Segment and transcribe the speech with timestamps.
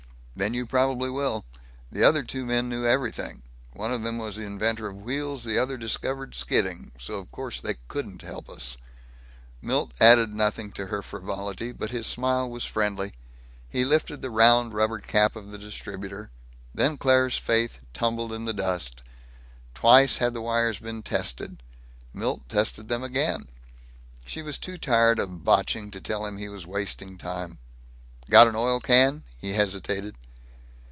[0.33, 1.45] "Then you probably will.
[1.91, 3.43] The other two men knew everything.
[3.73, 6.91] One of them was the inventor of wheels, and the other discovered skidding.
[6.97, 8.57] So of course they couldn't help me."
[9.61, 13.13] Milt added nothing to her frivolity, but his smile was friendly.
[13.69, 16.31] He lifted the round rubber cap of the distributor.
[16.73, 19.03] Then Claire's faith tumbled in the dust.
[19.75, 21.61] Twice had the wires been tested.
[22.15, 23.47] Milt tested them again.
[24.25, 27.59] She was too tired of botching to tell him he was wasting time.
[28.27, 30.15] "Got an oil can?" he hesitated.